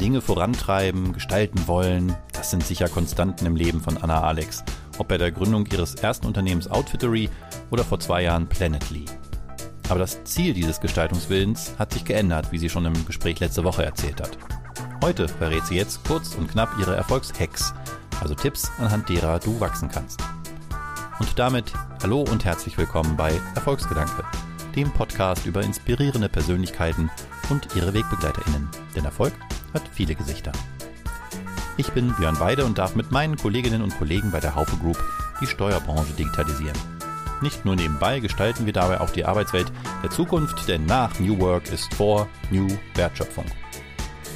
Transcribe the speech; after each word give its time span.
Dinge 0.00 0.22
vorantreiben, 0.22 1.12
gestalten 1.12 1.68
wollen, 1.68 2.16
das 2.32 2.50
sind 2.50 2.64
sicher 2.64 2.88
Konstanten 2.88 3.44
im 3.44 3.54
Leben 3.54 3.82
von 3.82 3.98
Anna 3.98 4.22
Alex, 4.22 4.64
ob 4.96 5.08
bei 5.08 5.18
der 5.18 5.30
Gründung 5.30 5.66
ihres 5.66 5.94
ersten 5.94 6.26
Unternehmens 6.26 6.70
Outfittery 6.70 7.28
oder 7.70 7.84
vor 7.84 8.00
zwei 8.00 8.22
Jahren 8.22 8.48
Planetly. 8.48 9.04
Aber 9.90 9.98
das 9.98 10.24
Ziel 10.24 10.54
dieses 10.54 10.80
Gestaltungswillens 10.80 11.74
hat 11.78 11.92
sich 11.92 12.06
geändert, 12.06 12.50
wie 12.50 12.58
sie 12.58 12.70
schon 12.70 12.86
im 12.86 13.04
Gespräch 13.04 13.40
letzte 13.40 13.62
Woche 13.62 13.84
erzählt 13.84 14.22
hat. 14.22 14.38
Heute 15.04 15.28
verrät 15.28 15.66
sie 15.66 15.76
jetzt 15.76 16.02
kurz 16.04 16.34
und 16.34 16.50
knapp 16.50 16.70
ihre 16.80 16.96
Erfolgshacks, 16.96 17.74
also 18.22 18.34
Tipps, 18.34 18.70
anhand 18.78 19.06
derer 19.10 19.38
du 19.38 19.60
wachsen 19.60 19.90
kannst. 19.90 20.22
Und 21.18 21.38
damit 21.38 21.74
hallo 22.02 22.22
und 22.22 22.46
herzlich 22.46 22.78
willkommen 22.78 23.18
bei 23.18 23.38
Erfolgsgedanke, 23.54 24.24
dem 24.74 24.90
Podcast 24.92 25.44
über 25.44 25.62
inspirierende 25.62 26.30
Persönlichkeiten 26.30 27.10
und 27.50 27.68
ihre 27.76 27.92
WegbegleiterInnen. 27.92 28.68
Denn 28.96 29.04
Erfolg 29.04 29.34
hat 29.74 29.82
viele 29.92 30.14
Gesichter. 30.14 30.52
Ich 31.76 31.90
bin 31.92 32.14
Björn 32.14 32.38
Weide 32.40 32.64
und 32.64 32.78
darf 32.78 32.94
mit 32.94 33.10
meinen 33.10 33.36
Kolleginnen 33.36 33.82
und 33.82 33.96
Kollegen 33.98 34.30
bei 34.30 34.40
der 34.40 34.54
Haufe 34.54 34.76
Group 34.76 35.02
die 35.40 35.46
Steuerbranche 35.46 36.12
digitalisieren. 36.12 36.76
Nicht 37.40 37.64
nur 37.64 37.74
nebenbei 37.74 38.20
gestalten 38.20 38.66
wir 38.66 38.72
dabei 38.72 39.00
auch 39.00 39.10
die 39.10 39.24
Arbeitswelt 39.24 39.72
der 40.02 40.10
Zukunft, 40.10 40.68
denn 40.68 40.84
nach 40.84 41.18
New 41.18 41.38
Work 41.38 41.72
ist 41.72 41.94
vor 41.94 42.28
New 42.50 42.68
Wertschöpfung. 42.94 43.46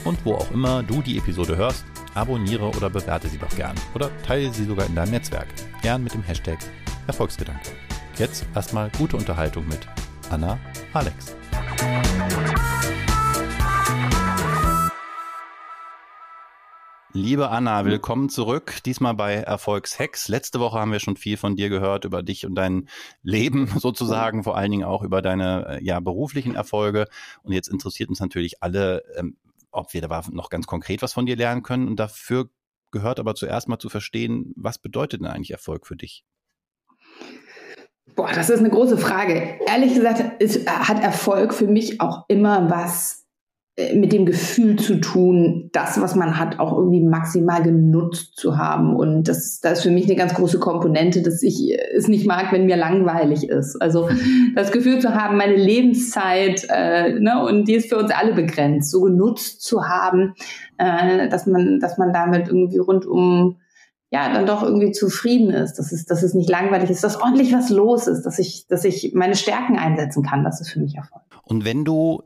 Und 0.05 0.25
wo 0.25 0.35
auch 0.35 0.51
immer 0.51 0.83
du 0.83 1.03
die 1.03 1.19
Episode 1.19 1.57
hörst, 1.57 1.85
abonniere 2.15 2.71
oder 2.71 2.89
bewerte 2.89 3.29
sie 3.29 3.39
doch 3.39 3.55
gern 3.57 3.75
oder 3.95 4.11
teile 4.23 4.53
sie 4.53 4.65
sogar 4.65 4.87
in 4.87 4.95
deinem 4.95 5.11
Netzwerk. 5.11 5.49
Gern 5.83 6.03
mit 6.03 6.15
dem 6.15 6.23
Hashtag 6.23 6.59
Erfolgsgedanke. 7.07 7.71
Jetzt 8.17 8.47
erstmal 8.55 8.91
gute 8.97 9.17
Unterhaltung 9.17 9.67
mit 9.69 9.87
Anna 10.31 10.59
Alex. 10.93 11.37
Liebe 17.17 17.49
Anna, 17.49 17.85
willkommen 17.85 18.29
zurück. 18.29 18.83
Diesmal 18.85 19.15
bei 19.15 19.35
Erfolgshacks. 19.35 20.27
Letzte 20.27 20.59
Woche 20.59 20.81
haben 20.81 20.91
wir 20.91 20.99
schon 20.99 21.17
viel 21.17 21.37
von 21.37 21.55
dir 21.55 21.69
gehört 21.69 22.05
über 22.05 22.25
dich 22.25 22.45
und 22.45 22.57
dein 22.57 22.89
Leben 23.23 23.69
sozusagen, 23.79 24.43
vor 24.43 24.57
allen 24.57 24.73
Dingen 24.73 24.83
auch 24.83 25.05
über 25.05 25.23
deine 25.23 25.79
ja, 25.81 26.01
beruflichen 26.01 26.57
Erfolge. 26.57 27.07
Und 27.45 27.53
jetzt 27.53 27.69
interessiert 27.69 28.09
uns 28.09 28.19
natürlich 28.19 28.65
alle, 28.65 29.05
ähm, 29.17 29.37
ob 29.71 29.95
wir 29.95 30.01
da 30.01 30.23
noch 30.33 30.51
ganz 30.51 30.67
konkret 30.67 31.03
was 31.03 31.13
von 31.13 31.25
dir 31.25 31.37
lernen 31.37 31.63
können. 31.63 31.87
Und 31.87 32.01
dafür 32.01 32.51
gehört 32.91 33.21
aber 33.21 33.37
zuerst 33.37 33.69
mal 33.69 33.79
zu 33.79 33.89
verstehen, 33.89 34.53
was 34.57 34.79
bedeutet 34.79 35.21
denn 35.21 35.29
eigentlich 35.29 35.53
Erfolg 35.53 35.87
für 35.87 35.95
dich? 35.95 36.25
Boah, 38.17 38.33
das 38.33 38.51
ist 38.51 38.59
eine 38.59 38.71
große 38.71 38.99
Frage. 38.99 39.61
Ehrlich 39.69 39.95
gesagt, 39.95 40.43
ist, 40.43 40.69
hat 40.69 41.01
Erfolg 41.01 41.55
für 41.55 41.69
mich 41.69 42.01
auch 42.01 42.25
immer 42.27 42.69
was 42.71 43.21
äh, 43.21 43.24
mit 43.77 44.13
dem 44.13 44.25
Gefühl 44.25 44.77
zu 44.77 45.01
tun, 45.01 45.69
das, 45.73 46.01
was 46.01 46.15
man 46.15 46.39
hat, 46.39 46.61
auch 46.61 46.79
irgendwie 46.79 47.01
maximal 47.01 47.61
genutzt 47.61 48.37
zu 48.37 48.57
haben. 48.57 48.95
Und 48.95 49.27
das, 49.27 49.59
das 49.59 49.79
ist 49.79 49.83
für 49.83 49.91
mich 49.91 50.05
eine 50.05 50.15
ganz 50.15 50.35
große 50.35 50.61
Komponente, 50.61 51.23
dass 51.23 51.43
ich 51.43 51.77
es 51.93 52.07
nicht 52.07 52.25
mag, 52.25 52.53
wenn 52.53 52.67
mir 52.67 52.77
langweilig 52.77 53.49
ist. 53.49 53.75
Also 53.83 54.09
das 54.55 54.71
Gefühl 54.71 55.01
zu 55.01 55.15
haben, 55.15 55.37
meine 55.37 55.57
Lebenszeit, 55.57 56.65
äh, 56.71 57.19
ne, 57.19 57.45
und 57.45 57.67
die 57.67 57.75
ist 57.75 57.89
für 57.89 57.99
uns 57.99 58.13
alle 58.13 58.35
begrenzt, 58.35 58.93
so 58.93 59.01
genutzt 59.01 59.63
zu 59.63 59.89
haben, 59.89 60.35
äh, 60.79 61.29
dass 61.29 61.47
man, 61.47 61.81
dass 61.81 61.99
man 61.99 62.13
damit 62.13 62.47
irgendwie 62.47 62.79
rundum 62.79 63.57
ja, 64.11 64.33
dann 64.33 64.47
doch 64.47 64.63
irgendwie 64.63 64.93
zufrieden 64.93 65.51
ist, 65.51 65.75
dass 65.81 65.91
es, 65.91 66.05
dass 66.05 66.23
es 66.23 66.35
nicht 66.35 66.49
langweilig 66.49 66.89
ist, 66.91 67.03
dass 67.03 67.21
ordentlich 67.21 67.53
was 67.53 67.71
los 67.71 68.07
ist, 68.07 68.23
dass 68.23 68.39
ich, 68.39 68.69
dass 68.69 68.85
ich 68.85 69.13
meine 69.13 69.35
Stärken 69.35 69.77
einsetzen 69.77 70.23
kann. 70.23 70.45
Das 70.45 70.61
ist 70.61 70.71
für 70.71 70.79
mich 70.79 70.95
Erfolg. 70.95 71.25
Und 71.43 71.65
wenn 71.65 71.85
du 71.85 72.23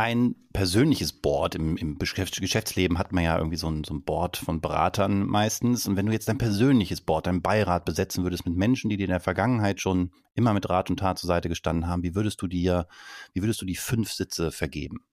ein 0.00 0.34
persönliches 0.54 1.12
Board. 1.12 1.54
Im, 1.54 1.76
im 1.76 1.98
Geschäftsleben 1.98 2.98
hat 2.98 3.12
man 3.12 3.22
ja 3.22 3.36
irgendwie 3.36 3.58
so 3.58 3.68
ein, 3.70 3.84
so 3.84 3.92
ein 3.92 4.02
Board 4.02 4.38
von 4.38 4.62
Beratern 4.62 5.26
meistens. 5.26 5.86
Und 5.86 5.96
wenn 5.96 6.06
du 6.06 6.12
jetzt 6.12 6.26
dein 6.26 6.38
persönliches 6.38 7.02
Board, 7.02 7.26
dein 7.26 7.42
Beirat 7.42 7.84
besetzen 7.84 8.24
würdest 8.24 8.46
mit 8.46 8.56
Menschen, 8.56 8.88
die 8.88 8.96
dir 8.96 9.04
in 9.04 9.10
der 9.10 9.20
Vergangenheit 9.20 9.78
schon 9.78 10.10
immer 10.34 10.54
mit 10.54 10.70
Rat 10.70 10.88
und 10.88 11.00
Tat 11.00 11.18
zur 11.18 11.28
Seite 11.28 11.50
gestanden 11.50 11.86
haben, 11.86 12.02
wie 12.02 12.14
würdest 12.14 12.40
du 12.40 12.46
dir, 12.46 12.86
wie 13.34 13.42
würdest 13.42 13.60
du 13.60 13.66
die 13.66 13.76
fünf 13.76 14.10
Sitze 14.10 14.50
vergeben? 14.50 15.04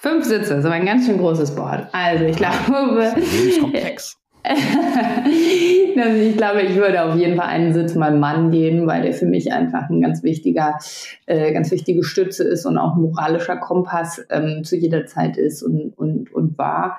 Fünf 0.00 0.24
Sitze, 0.24 0.60
so 0.60 0.68
ein 0.68 0.84
ganz 0.84 1.06
schön 1.06 1.18
großes 1.18 1.54
Board. 1.54 1.88
Also 1.92 2.24
ich 2.24 2.36
glaube. 2.36 3.12
Das 3.14 3.32
ist 3.32 3.60
komplex. 3.60 4.18
ich 5.24 6.36
glaube, 6.36 6.62
ich 6.62 6.74
würde 6.74 7.04
auf 7.04 7.16
jeden 7.16 7.36
Fall 7.36 7.46
einen 7.46 7.72
Sitz 7.72 7.94
meinem 7.94 8.18
Mann 8.18 8.50
geben, 8.50 8.88
weil 8.88 9.02
der 9.02 9.12
für 9.12 9.26
mich 9.26 9.52
einfach 9.52 9.88
ein 9.88 10.00
ganz 10.00 10.24
wichtiger, 10.24 10.78
äh, 11.26 11.52
ganz 11.52 11.70
wichtige 11.70 12.02
Stütze 12.02 12.42
ist 12.42 12.66
und 12.66 12.76
auch 12.76 12.96
moralischer 12.96 13.56
Kompass 13.56 14.24
ähm, 14.30 14.64
zu 14.64 14.76
jeder 14.76 15.06
Zeit 15.06 15.36
ist 15.36 15.62
und, 15.62 15.92
und, 15.96 16.32
und 16.32 16.58
war. 16.58 16.98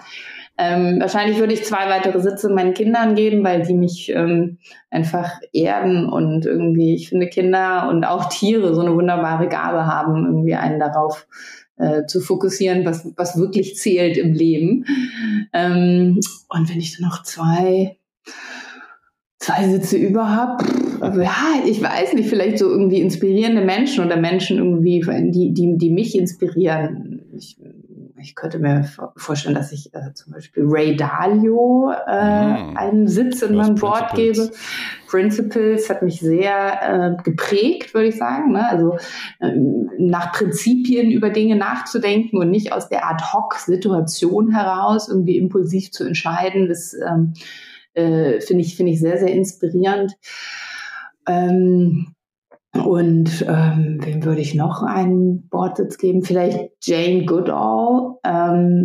Ähm, 0.58 1.00
wahrscheinlich 1.02 1.40
würde 1.40 1.54
ich 1.54 1.66
zwei 1.66 1.90
weitere 1.90 2.22
Sitze 2.22 2.50
meinen 2.50 2.74
Kindern 2.74 3.16
geben, 3.16 3.44
weil 3.44 3.64
die 3.64 3.74
mich 3.74 4.10
ähm, 4.16 4.60
einfach 4.90 5.40
erden 5.52 6.08
und 6.08 6.46
irgendwie, 6.46 6.96
ich 6.96 7.10
finde, 7.10 7.28
Kinder 7.28 7.90
und 7.90 8.06
auch 8.06 8.30
Tiere 8.30 8.74
so 8.74 8.82
eine 8.82 8.96
wunderbare 8.96 9.50
Gabe 9.50 9.86
haben, 9.86 10.26
irgendwie 10.26 10.56
einen 10.56 10.80
darauf 10.80 11.28
äh, 11.78 12.06
zu 12.06 12.22
fokussieren, 12.22 12.86
was, 12.86 13.08
was 13.16 13.38
wirklich 13.38 13.76
zählt 13.78 14.18
im 14.18 14.34
Leben. 14.34 14.86
Ähm, 15.54 16.20
und 16.50 16.70
wenn 16.70 16.80
ich 16.80 16.98
dann 16.98 17.10
noch 17.10 17.24
zwei, 17.24 17.98
zwei 19.40 19.70
Sitze 19.70 19.98
über 19.98 20.30
habe, 20.30 20.64
ja, 21.22 21.64
ich 21.66 21.82
weiß 21.82 22.14
nicht, 22.14 22.30
vielleicht 22.30 22.60
so 22.60 22.70
irgendwie 22.70 23.02
inspirierende 23.02 23.64
Menschen 23.64 24.06
oder 24.06 24.18
Menschen 24.18 24.58
irgendwie, 24.58 25.02
die, 25.32 25.54
die, 25.54 25.78
die 25.78 25.90
mich 25.90 26.18
inspirieren. 26.18 27.26
Ich 27.36 27.58
ich 28.24 28.36
könnte 28.36 28.60
mir 28.60 28.90
vorstellen, 29.18 29.56
dass 29.56 29.72
ich 29.72 29.94
äh, 29.94 30.14
zum 30.14 30.34
Beispiel 30.34 30.64
Ray 30.66 30.96
Dalio 30.96 31.92
äh, 32.08 32.72
mm. 32.72 32.78
einen 32.78 33.08
Sitz 33.08 33.42
in 33.42 33.56
meinem 33.56 33.76
Board 33.76 34.14
gebe. 34.16 34.50
Principles 35.08 35.90
hat 35.90 36.02
mich 36.02 36.22
sehr 36.22 37.18
äh, 37.20 37.24
geprägt, 37.24 37.94
würde 37.94 38.08
ich 38.08 38.18
sagen. 38.18 38.54
Ne? 38.54 38.68
Also 38.68 38.98
ähm, 39.42 39.90
nach 39.98 40.32
Prinzipien 40.32 41.12
über 41.12 41.30
Dinge 41.30 41.58
nachzudenken 41.58 42.38
und 42.38 42.50
nicht 42.50 42.72
aus 42.72 42.90
der 42.90 43.08
Ad-Hoc-Situation 43.10 44.52
heraus 44.52 45.10
irgendwie 45.10 45.38
impulsiv 45.38 45.92
zu 45.92 46.06
entscheiden, 46.06 46.68
das 46.68 46.94
ähm, 46.94 47.34
äh, 47.94 48.40
finde 48.42 48.64
ich, 48.64 48.76
finde 48.76 48.94
ich 48.94 49.00
sehr, 49.00 49.18
sehr 49.18 49.34
inspirierend. 49.34 50.14
Ähm, 51.28 52.16
und 52.74 53.46
ähm, 53.48 54.00
wem 54.02 54.24
würde 54.26 54.42
ich 54.42 54.56
noch 54.56 54.82
einen 54.82 55.48
Bordsitz 55.48 55.98
geben? 55.98 56.24
Vielleicht 56.24 56.72
Jane 56.82 57.26
Goodall. 57.26 58.16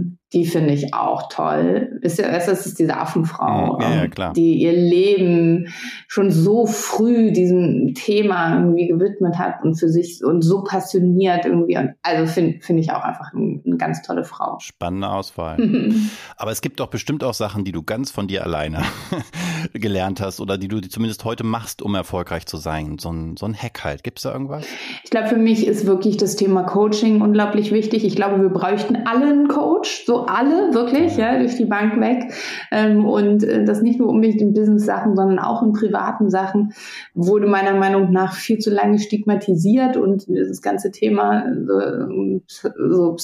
Ähm, 0.08 0.18
die 0.34 0.44
finde 0.44 0.74
ich 0.74 0.92
auch 0.92 1.30
toll. 1.30 1.98
Ist 2.02 2.18
ja, 2.18 2.30
das 2.30 2.48
ist 2.48 2.78
diese 2.78 2.98
Affenfrau, 2.98 3.80
ja, 3.80 3.94
ja, 3.94 4.08
klar. 4.08 4.32
die 4.34 4.58
ihr 4.58 4.72
Leben 4.72 5.68
schon 6.06 6.30
so 6.30 6.66
früh 6.66 7.32
diesem 7.32 7.94
Thema 7.94 8.56
irgendwie 8.56 8.88
gewidmet 8.88 9.38
hat 9.38 9.62
und 9.62 9.76
für 9.76 9.88
sich 9.88 10.22
und 10.22 10.42
so 10.42 10.64
passioniert 10.64 11.46
irgendwie. 11.46 11.78
Also 12.02 12.30
finde 12.30 12.60
find 12.60 12.78
ich 12.78 12.92
auch 12.92 13.02
einfach 13.02 13.32
ein, 13.32 13.62
eine 13.64 13.76
ganz 13.78 14.02
tolle 14.02 14.24
Frau. 14.24 14.58
Spannende 14.60 15.08
Auswahl. 15.08 15.56
Aber 16.36 16.50
es 16.50 16.60
gibt 16.60 16.80
doch 16.80 16.88
bestimmt 16.88 17.24
auch 17.24 17.34
Sachen, 17.34 17.64
die 17.64 17.72
du 17.72 17.82
ganz 17.82 18.10
von 18.10 18.28
dir 18.28 18.44
alleine 18.44 18.82
gelernt 19.72 20.20
hast 20.20 20.40
oder 20.40 20.58
die 20.58 20.68
du 20.68 20.82
zumindest 20.82 21.24
heute 21.24 21.44
machst, 21.44 21.80
um 21.80 21.94
erfolgreich 21.94 22.44
zu 22.44 22.58
sein. 22.58 22.98
So 22.98 23.10
ein, 23.10 23.38
so 23.38 23.46
ein 23.46 23.54
Hack 23.54 23.82
halt. 23.82 24.04
Gibt 24.04 24.18
es 24.18 24.24
da 24.24 24.32
irgendwas? 24.34 24.66
Ich 25.04 25.10
glaube, 25.10 25.28
für 25.28 25.36
mich 25.36 25.66
ist 25.66 25.86
wirklich 25.86 26.18
das 26.18 26.36
Thema 26.36 26.64
Coaching 26.64 27.22
unglaublich 27.22 27.72
wichtig. 27.72 28.04
Ich 28.04 28.14
glaube, 28.14 28.42
wir 28.42 28.50
bräuchten 28.50 29.06
alle 29.06 29.26
einen 29.26 29.48
Coach, 29.48 29.97
so 30.06 30.26
alle 30.26 30.74
wirklich, 30.74 31.16
ja, 31.16 31.38
durch 31.38 31.56
die 31.56 31.64
Bank 31.64 32.00
weg. 32.00 32.32
Ähm, 32.70 33.04
und 33.04 33.42
äh, 33.44 33.64
das 33.64 33.82
nicht 33.82 33.98
nur 33.98 34.08
unbedingt 34.08 34.40
in 34.40 34.54
Business-Sachen, 34.54 35.16
sondern 35.16 35.38
auch 35.38 35.62
in 35.62 35.72
privaten 35.72 36.30
Sachen 36.30 36.72
wurde 37.14 37.46
meiner 37.46 37.74
Meinung 37.74 38.10
nach 38.10 38.34
viel 38.34 38.58
zu 38.58 38.70
lange 38.70 38.98
stigmatisiert 38.98 39.96
und 39.96 40.26
das 40.28 40.62
ganze 40.62 40.90
Thema 40.90 41.44
äh, 41.46 42.40
so, 42.46 43.16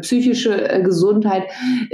psychische 0.00 0.70
äh, 0.70 0.82
Gesundheit 0.82 1.44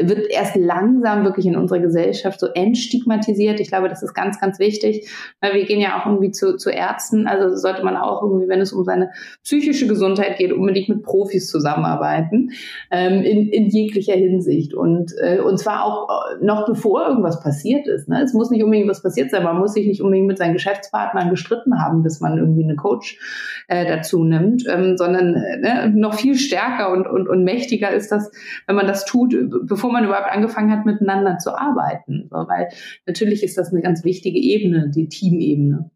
wird 0.00 0.30
erst 0.30 0.56
langsam 0.56 1.24
wirklich 1.24 1.46
in 1.46 1.56
unserer 1.56 1.80
Gesellschaft 1.80 2.40
so 2.40 2.46
entstigmatisiert. 2.46 3.60
Ich 3.60 3.68
glaube, 3.68 3.88
das 3.88 4.02
ist 4.02 4.14
ganz, 4.14 4.40
ganz 4.40 4.58
wichtig. 4.58 5.08
Weil 5.40 5.54
wir 5.54 5.64
gehen 5.64 5.80
ja 5.80 6.00
auch 6.00 6.06
irgendwie 6.06 6.30
zu, 6.30 6.56
zu 6.56 6.70
Ärzten, 6.70 7.26
also 7.26 7.56
sollte 7.56 7.84
man 7.84 7.96
auch 7.96 8.22
irgendwie, 8.22 8.48
wenn 8.48 8.60
es 8.60 8.72
um 8.72 8.84
seine 8.84 9.10
psychische 9.42 9.86
Gesundheit 9.86 10.38
geht, 10.38 10.52
unbedingt 10.52 10.88
mit 10.88 11.02
Profis 11.02 11.48
zusammenarbeiten, 11.48 12.52
ähm, 12.90 13.22
in, 13.22 13.48
in 13.48 13.68
jeglicher 13.68 14.05
Hinsicht. 14.14 14.36
Hinsicht 14.46 14.74
und, 14.74 15.12
äh, 15.20 15.40
und 15.40 15.58
zwar 15.58 15.84
auch 15.84 16.08
äh, 16.08 16.44
noch 16.44 16.66
bevor 16.66 17.06
irgendwas 17.08 17.40
passiert 17.40 17.86
ist. 17.86 18.08
Ne? 18.08 18.22
Es 18.22 18.32
muss 18.32 18.50
nicht 18.50 18.62
unbedingt 18.62 18.88
was 18.88 19.02
passiert 19.02 19.30
sein, 19.30 19.42
man 19.42 19.58
muss 19.58 19.72
sich 19.72 19.86
nicht 19.86 20.02
unbedingt 20.02 20.26
mit 20.26 20.38
seinen 20.38 20.52
Geschäftspartnern 20.52 21.30
gestritten 21.30 21.82
haben, 21.82 22.02
bis 22.02 22.20
man 22.20 22.38
irgendwie 22.38 22.64
eine 22.64 22.76
Coach 22.76 23.18
äh, 23.68 23.86
dazu 23.86 24.24
nimmt, 24.24 24.64
ähm, 24.68 24.96
sondern 24.96 25.34
äh, 25.34 25.58
ne, 25.58 25.92
noch 25.94 26.14
viel 26.14 26.36
stärker 26.36 26.92
und, 26.92 27.06
und, 27.06 27.28
und 27.28 27.44
mächtiger 27.44 27.90
ist 27.90 28.12
das, 28.12 28.30
wenn 28.66 28.76
man 28.76 28.86
das 28.86 29.04
tut, 29.04 29.34
bevor 29.64 29.92
man 29.92 30.04
überhaupt 30.04 30.30
angefangen 30.30 30.70
hat, 30.70 30.86
miteinander 30.86 31.38
zu 31.38 31.56
arbeiten. 31.56 32.28
So, 32.30 32.36
weil 32.36 32.68
natürlich 33.06 33.42
ist 33.42 33.58
das 33.58 33.72
eine 33.72 33.82
ganz 33.82 34.04
wichtige 34.04 34.38
Ebene, 34.38 34.90
die 34.94 35.08
Teamebene. 35.08 35.90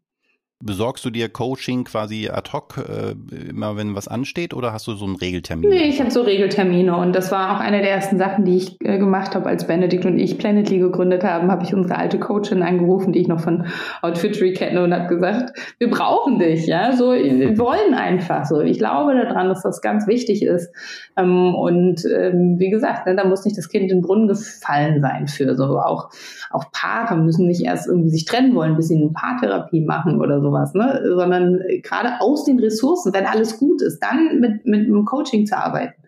Besorgst 0.61 1.03
du 1.05 1.09
dir 1.09 1.29
Coaching 1.29 1.83
quasi 1.83 2.29
ad 2.29 2.51
hoc, 2.51 2.77
äh, 2.77 3.15
immer 3.49 3.77
wenn 3.77 3.95
was 3.95 4.07
ansteht, 4.07 4.53
oder 4.53 4.73
hast 4.73 4.87
du 4.87 4.93
so 4.93 5.05
einen 5.05 5.15
Regeltermin? 5.15 5.69
Nee, 5.69 5.89
ich 5.89 5.99
habe 5.99 6.11
so 6.11 6.21
Regeltermine 6.21 6.95
und 6.95 7.13
das 7.15 7.31
war 7.31 7.55
auch 7.55 7.59
eine 7.59 7.81
der 7.81 7.91
ersten 7.91 8.17
Sachen, 8.17 8.45
die 8.45 8.57
ich 8.57 8.77
äh, 8.81 8.97
gemacht 8.97 9.35
habe, 9.35 9.47
als 9.47 9.67
Benedikt 9.67 10.05
und 10.05 10.19
ich 10.19 10.37
Planetly 10.37 10.79
gegründet 10.79 11.23
haben, 11.23 11.51
habe 11.51 11.63
ich 11.63 11.73
unsere 11.73 11.97
alte 11.97 12.19
Coachin 12.19 12.63
angerufen, 12.63 13.13
die 13.13 13.19
ich 13.19 13.27
noch 13.27 13.39
von 13.39 13.65
Outfittery 14.01 14.53
kenne 14.53 14.83
und 14.83 14.93
habe 14.93 15.07
gesagt, 15.07 15.57
wir 15.79 15.89
brauchen 15.89 16.39
dich, 16.39 16.67
ja, 16.67 16.93
so, 16.93 17.11
wir 17.13 17.57
wollen 17.57 17.93
einfach 17.93 18.45
so. 18.45 18.61
Ich 18.61 18.77
glaube 18.77 19.13
daran, 19.15 19.49
dass 19.49 19.63
das 19.63 19.81
ganz 19.81 20.07
wichtig 20.07 20.43
ist 20.43 20.71
ähm, 21.17 21.55
und 21.55 22.05
ähm, 22.05 22.55
wie 22.57 22.69
gesagt, 22.69 23.07
ne, 23.07 23.15
da 23.15 23.25
muss 23.25 23.45
nicht 23.45 23.57
das 23.57 23.69
Kind 23.69 23.83
in 23.83 23.99
den 23.99 24.01
Brunnen 24.01 24.27
gefallen 24.27 25.01
sein 25.01 25.27
für 25.27 25.55
so. 25.55 25.79
Auch, 25.79 26.09
auch 26.51 26.65
Paare 26.71 27.17
müssen 27.17 27.47
nicht 27.47 27.63
erst 27.63 27.87
irgendwie 27.87 28.09
sich 28.09 28.25
trennen 28.25 28.55
wollen, 28.55 28.75
bis 28.75 28.87
sie 28.87 28.95
eine 28.95 29.09
Paartherapie 29.09 29.81
machen 29.81 30.19
oder 30.21 30.41
sowas, 30.51 30.73
ne? 30.73 31.01
sondern 31.15 31.61
gerade 31.81 32.19
aus 32.19 32.45
den 32.45 32.59
Ressourcen, 32.59 33.13
wenn 33.13 33.25
alles 33.25 33.57
gut 33.57 33.81
ist, 33.81 33.99
dann 33.99 34.39
mit, 34.39 34.65
mit 34.65 34.87
einem 34.87 35.05
Coaching 35.05 35.45
zu 35.45 35.57
arbeiten. 35.57 36.01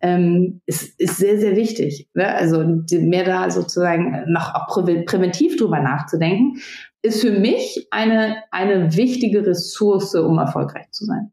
Ähm, 0.00 0.62
ist, 0.66 0.98
ist 0.98 1.18
sehr, 1.18 1.38
sehr 1.38 1.54
wichtig. 1.54 2.08
Ne? 2.14 2.26
Also 2.26 2.64
mehr 2.64 3.24
da 3.24 3.50
sozusagen 3.50 4.24
noch 4.28 4.54
auch 4.54 4.68
präventiv 4.68 5.56
drüber 5.56 5.80
nachzudenken, 5.80 6.60
ist 7.02 7.20
für 7.20 7.32
mich 7.32 7.86
eine, 7.90 8.36
eine 8.50 8.96
wichtige 8.96 9.46
Ressource, 9.46 10.14
um 10.14 10.38
erfolgreich 10.38 10.90
zu 10.90 11.04
sein 11.04 11.32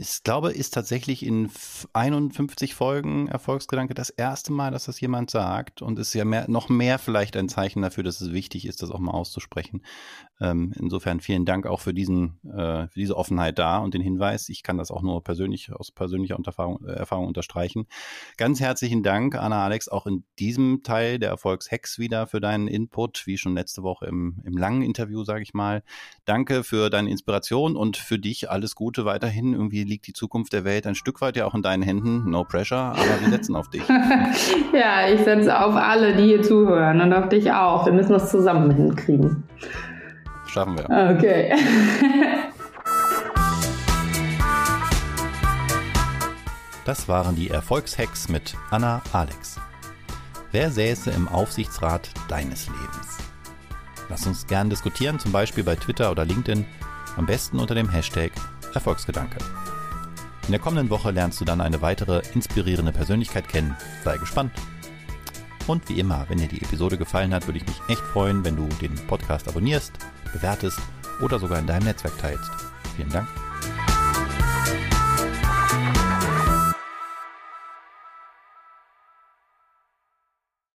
ich 0.00 0.22
glaube, 0.22 0.50
ist 0.52 0.72
tatsächlich 0.72 1.24
in 1.24 1.50
51 1.92 2.74
Folgen 2.74 3.28
Erfolgsgedanke 3.28 3.92
das 3.92 4.08
erste 4.08 4.50
Mal, 4.50 4.70
dass 4.70 4.84
das 4.84 5.00
jemand 5.00 5.30
sagt 5.30 5.82
und 5.82 5.98
ist 5.98 6.14
ja 6.14 6.24
mehr, 6.24 6.48
noch 6.48 6.70
mehr 6.70 6.98
vielleicht 6.98 7.36
ein 7.36 7.50
Zeichen 7.50 7.82
dafür, 7.82 8.02
dass 8.02 8.20
es 8.22 8.32
wichtig 8.32 8.66
ist, 8.66 8.82
das 8.82 8.90
auch 8.90 8.98
mal 8.98 9.12
auszusprechen. 9.12 9.82
Ähm, 10.40 10.72
insofern 10.78 11.20
vielen 11.20 11.44
Dank 11.44 11.66
auch 11.66 11.80
für 11.80 11.92
diesen, 11.92 12.40
äh, 12.44 12.88
für 12.88 12.98
diese 12.98 13.16
Offenheit 13.16 13.58
da 13.58 13.78
und 13.78 13.94
den 13.94 14.00
Hinweis. 14.00 14.48
Ich 14.48 14.62
kann 14.62 14.78
das 14.78 14.90
auch 14.90 15.02
nur 15.02 15.22
persönlich 15.22 15.72
aus 15.72 15.90
persönlicher 15.90 16.38
Erfahrung, 16.44 16.84
äh, 16.86 16.92
Erfahrung 16.92 17.26
unterstreichen. 17.26 17.86
Ganz 18.38 18.60
herzlichen 18.60 19.02
Dank, 19.02 19.34
Anna 19.34 19.64
Alex, 19.64 19.88
auch 19.88 20.06
in 20.06 20.24
diesem 20.38 20.82
Teil 20.82 21.18
der 21.18 21.28
Erfolgshacks 21.28 21.98
wieder 21.98 22.26
für 22.26 22.40
deinen 22.40 22.68
Input, 22.68 23.26
wie 23.26 23.36
schon 23.36 23.54
letzte 23.54 23.82
Woche 23.82 24.06
im, 24.06 24.40
im 24.44 24.56
langen 24.56 24.82
Interview, 24.82 25.24
sage 25.24 25.42
ich 25.42 25.52
mal. 25.52 25.82
Danke 26.24 26.64
für 26.64 26.88
deine 26.88 27.10
Inspiration 27.10 27.76
und 27.76 27.98
für 27.98 28.18
dich 28.18 28.50
alles 28.50 28.74
Gute 28.74 29.04
weiterhin. 29.04 29.52
Irgendwie 29.52 29.84
liegt 29.84 30.06
die 30.06 30.14
Zukunft 30.14 30.52
der 30.52 30.64
Welt 30.64 30.86
ein 30.86 30.94
Stück 30.94 31.20
weit 31.20 31.36
ja 31.36 31.46
auch 31.46 31.54
in 31.54 31.62
deinen 31.62 31.82
Händen. 31.82 32.30
No 32.30 32.44
pressure, 32.44 32.78
aber 32.78 33.20
wir 33.20 33.28
setzen 33.28 33.54
auf 33.56 33.68
dich. 33.68 33.82
ja, 34.72 35.08
ich 35.12 35.20
setze 35.20 35.60
auf 35.60 35.74
alle, 35.74 36.16
die 36.16 36.24
hier 36.24 36.42
zuhören 36.42 37.00
und 37.00 37.12
auf 37.12 37.28
dich 37.28 37.52
auch. 37.52 37.84
Wir 37.84 37.92
müssen 37.92 38.12
das 38.12 38.30
zusammen 38.30 38.70
hinkriegen. 38.70 39.44
Schaffen 40.52 40.76
wir. 40.76 40.84
Okay. 40.84 41.54
Das 46.84 47.06
waren 47.06 47.36
die 47.36 47.50
Erfolgshacks 47.50 48.28
mit 48.28 48.56
Anna 48.70 49.00
Alex. 49.12 49.60
Wer 50.50 50.72
säße 50.72 51.12
im 51.12 51.28
Aufsichtsrat 51.28 52.10
deines 52.28 52.66
Lebens? 52.66 53.18
Lass 54.08 54.26
uns 54.26 54.48
gern 54.48 54.70
diskutieren, 54.70 55.20
zum 55.20 55.30
Beispiel 55.30 55.62
bei 55.62 55.76
Twitter 55.76 56.10
oder 56.10 56.24
LinkedIn, 56.24 56.64
am 57.16 57.26
besten 57.26 57.60
unter 57.60 57.76
dem 57.76 57.88
Hashtag 57.88 58.32
Erfolgsgedanke. 58.74 59.38
In 60.46 60.50
der 60.50 60.60
kommenden 60.60 60.90
Woche 60.90 61.12
lernst 61.12 61.40
du 61.40 61.44
dann 61.44 61.60
eine 61.60 61.80
weitere 61.80 62.22
inspirierende 62.34 62.90
Persönlichkeit 62.90 63.46
kennen. 63.48 63.76
Sei 64.02 64.16
gespannt. 64.16 64.50
Und 65.68 65.88
wie 65.88 66.00
immer, 66.00 66.24
wenn 66.28 66.38
dir 66.38 66.48
die 66.48 66.62
Episode 66.62 66.98
gefallen 66.98 67.32
hat, 67.32 67.46
würde 67.46 67.58
ich 67.58 67.66
mich 67.66 67.80
echt 67.86 68.02
freuen, 68.02 68.44
wenn 68.44 68.56
du 68.56 68.66
den 68.80 68.96
Podcast 69.06 69.46
abonnierst 69.46 69.92
bewertest 70.32 70.78
oder 71.20 71.38
sogar 71.38 71.58
in 71.58 71.66
deinem 71.66 71.84
Netzwerk 71.84 72.16
teilst. 72.18 72.50
Vielen 72.96 73.10
Dank 73.10 73.28